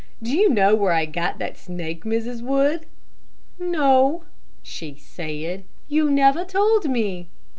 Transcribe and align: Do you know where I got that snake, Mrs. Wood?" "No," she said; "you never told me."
Do 0.23 0.35
you 0.35 0.49
know 0.49 0.73
where 0.73 0.93
I 0.93 1.05
got 1.05 1.37
that 1.37 1.59
snake, 1.59 2.05
Mrs. 2.05 2.41
Wood?" 2.41 2.87
"No," 3.59 4.23
she 4.63 4.95
said; 4.95 5.63
"you 5.87 6.09
never 6.09 6.43
told 6.43 6.89
me." 6.89 7.29